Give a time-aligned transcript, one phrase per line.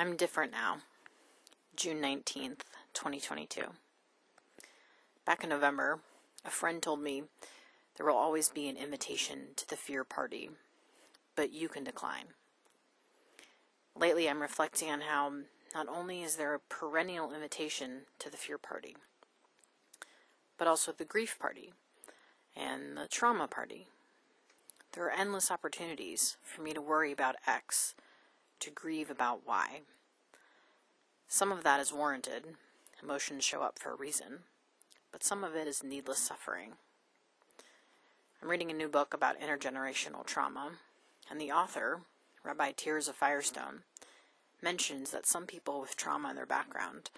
[0.00, 0.78] I'm different now.
[1.76, 2.62] June 19th,
[2.94, 3.64] 2022.
[5.26, 6.00] Back in November,
[6.42, 7.24] a friend told me
[7.98, 10.48] there will always be an invitation to the fear party,
[11.36, 12.28] but you can decline.
[13.94, 15.32] Lately, I'm reflecting on how
[15.74, 18.96] not only is there a perennial invitation to the fear party,
[20.56, 21.74] but also the grief party
[22.56, 23.86] and the trauma party.
[24.94, 27.94] There are endless opportunities for me to worry about X,
[28.60, 29.80] to grieve about why.
[31.28, 32.44] Some of that is warranted.
[33.02, 34.40] Emotions show up for a reason.
[35.12, 36.72] But some of it is needless suffering.
[38.42, 40.72] I'm reading a new book about intergenerational trauma,
[41.30, 42.00] and the author,
[42.42, 43.80] Rabbi Tirzah Firestone,
[44.62, 47.10] mentions that some people with trauma in their background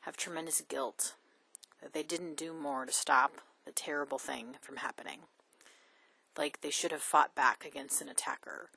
[0.00, 1.14] have tremendous guilt
[1.82, 5.20] that they didn't do more to stop the terrible thing from happening.
[6.36, 8.70] Like they should have fought back against an attacker,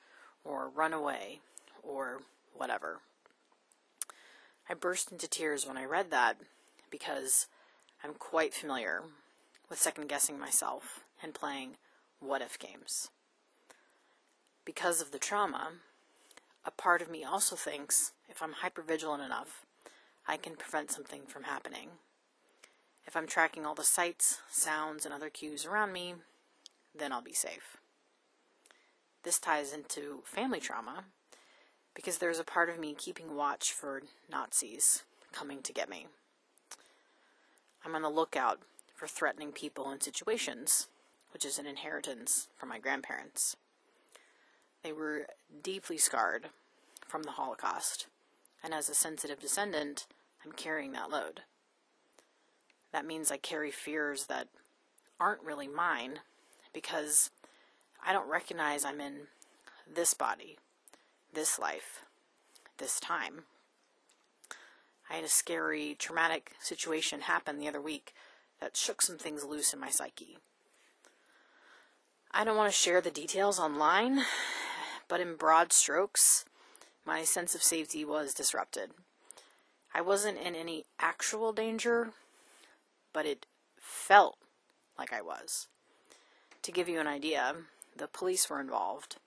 [0.43, 1.39] or run away,
[1.85, 2.21] or
[2.53, 3.01] whatever.
[4.69, 6.37] I burst into tears when I read that
[6.89, 7.47] because
[8.03, 9.03] I'm quite familiar
[9.69, 11.77] with second guessing myself and playing
[12.19, 13.09] what if games.
[14.63, 15.73] Because of the trauma,
[16.65, 19.65] a part of me also thinks if I'm hypervigilant enough,
[20.27, 21.89] I can prevent something from happening.
[23.05, 26.15] If I'm tracking all the sights, sounds, and other cues around me,
[26.97, 27.77] then I'll be safe.
[29.23, 31.05] This ties into family trauma
[31.95, 36.05] because there's a part of me keeping watch for Nazis coming to get me.
[37.83, 38.59] I'm on the lookout
[38.93, 40.87] for threatening people and situations,
[41.31, 43.55] which is an inheritance from my grandparents.
[44.83, 45.27] They were
[45.63, 46.49] deeply scarred
[47.07, 48.07] from the Holocaust,
[48.63, 50.05] and as a sensitive descendant,
[50.45, 51.41] I'm carrying that load.
[52.91, 54.47] That means I carry fears that
[55.19, 56.19] aren't really mine
[56.73, 57.31] because
[58.05, 59.27] I don't recognize I'm in
[59.91, 60.57] this body,
[61.35, 62.03] this life,
[62.77, 63.43] this time.
[65.09, 68.13] I had a scary, traumatic situation happen the other week
[68.59, 70.37] that shook some things loose in my psyche.
[72.31, 74.23] I don't want to share the details online
[75.07, 76.45] but in broad strokes,
[77.05, 78.91] my sense of safety was disrupted.
[79.93, 82.11] I wasn't in any actual danger,
[83.13, 83.45] but it
[83.79, 84.37] felt
[84.97, 85.67] like I was.
[86.63, 87.53] To give you an idea,
[87.95, 89.17] the police were involved.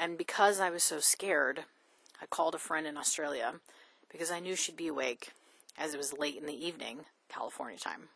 [0.00, 1.64] And because I was so scared,
[2.22, 3.54] I called a friend in Australia
[4.08, 5.32] because I knew she'd be awake
[5.76, 8.08] as it was late in the evening, California time.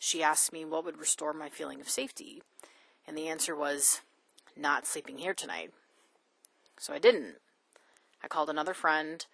[0.00, 2.42] She asked me what would restore my feeling of safety,
[3.06, 4.00] and the answer was
[4.56, 5.72] not sleeping here tonight.
[6.76, 7.36] So I didn't.
[8.22, 9.24] I called another friend,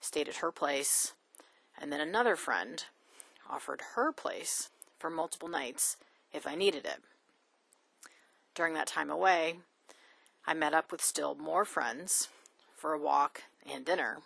[0.00, 1.14] stayed at her place,
[1.80, 2.84] and then another friend
[3.50, 5.96] offered her place for multiple nights
[6.32, 7.02] if I needed it.
[8.54, 9.58] During that time away,
[10.46, 12.28] I met up with still more friends
[12.76, 14.18] for a walk and dinner.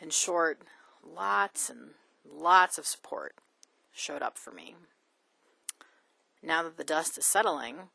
[0.00, 0.62] In short,
[1.04, 1.90] lots and
[2.28, 3.36] lots of support
[3.92, 4.74] showed up for me.
[6.42, 7.88] Now that the dust is settling,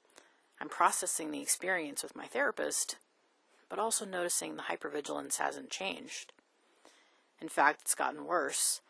[0.60, 2.96] I'm processing the experience with my therapist,
[3.70, 6.32] but also noticing the hypervigilance hasn't changed.
[7.42, 8.82] In fact, it's gotten worse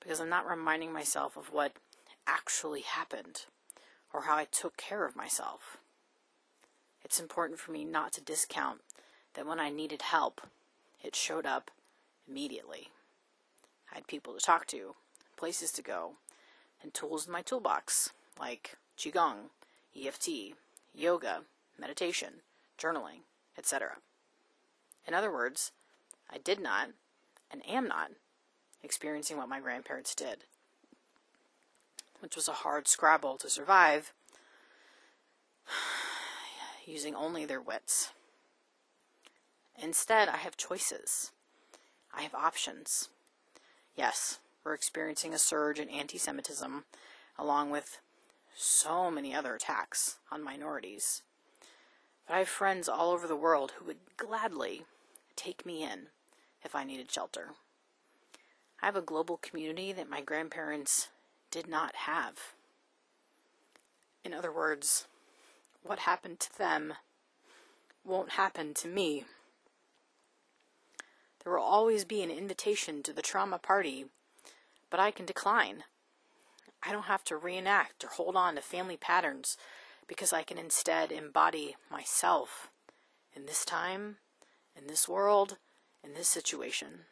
[0.00, 1.72] because I'm not reminding myself of what
[2.26, 3.44] actually happened
[4.12, 5.78] or how I took care of myself.
[7.08, 8.82] It's important for me not to discount
[9.32, 10.42] that when I needed help,
[11.02, 11.70] it showed up
[12.28, 12.88] immediately.
[13.90, 14.94] I had people to talk to,
[15.34, 16.16] places to go,
[16.82, 19.48] and tools in my toolbox like Qigong,
[19.98, 20.54] EFT,
[20.94, 21.44] yoga,
[21.78, 22.42] meditation,
[22.78, 23.20] journaling,
[23.56, 23.96] etc.
[25.06, 25.72] In other words,
[26.30, 26.90] I did not,
[27.50, 28.10] and am not,
[28.82, 30.44] experiencing what my grandparents did,
[32.20, 34.12] which was a hard scrabble to survive
[36.88, 38.12] using only their wits.
[39.80, 41.32] Instead, I have choices.
[42.12, 43.10] I have options.
[43.94, 46.84] Yes, we're experiencing a surge in anti Semitism,
[47.38, 48.00] along with
[48.56, 51.22] so many other attacks on minorities.
[52.26, 54.82] But I have friends all over the world who would gladly
[55.36, 56.08] take me in
[56.64, 57.50] if I needed shelter.
[58.82, 61.08] I have a global community that my grandparents
[61.50, 62.54] did not have.
[64.24, 65.06] In other words,
[65.82, 66.94] what happened to them
[68.04, 69.24] won't happen to me.
[71.42, 74.06] There will always be an invitation to the trauma party,
[74.90, 75.84] but I can decline.
[76.82, 79.56] I don't have to reenact or hold on to family patterns
[80.06, 82.70] because I can instead embody myself
[83.34, 84.16] in this time,
[84.76, 85.58] in this world,
[86.02, 87.06] in this situation.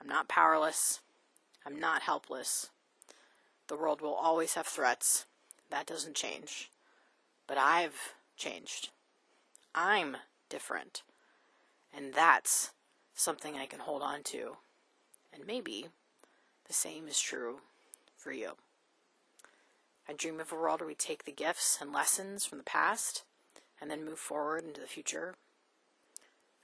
[0.00, 1.00] I'm not powerless.
[1.64, 2.70] I'm not helpless.
[3.68, 5.26] The world will always have threats.
[5.70, 6.70] That doesn't change.
[7.46, 8.90] But I've changed.
[9.74, 10.16] I'm
[10.48, 11.02] different.
[11.96, 12.72] And that's
[13.14, 14.56] something I can hold on to.
[15.32, 15.86] And maybe
[16.66, 17.60] the same is true
[18.16, 18.52] for you.
[20.08, 23.24] I dream of a world where we take the gifts and lessons from the past
[23.80, 25.34] and then move forward into the future.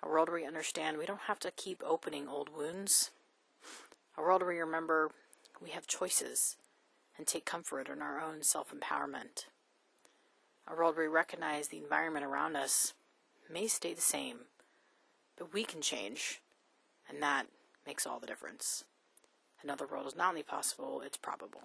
[0.02, 3.11] A world where we understand we don't have to keep opening old wounds.
[4.17, 5.11] A world where we remember
[5.61, 6.56] we have choices
[7.17, 9.46] and take comfort in our own self empowerment.
[10.68, 12.94] A world where we recognize the environment around us
[13.50, 14.46] may stay the same,
[15.36, 16.40] but we can change,
[17.08, 17.46] and that
[17.86, 18.84] makes all the difference.
[19.62, 21.62] Another world is not only possible, it's probable.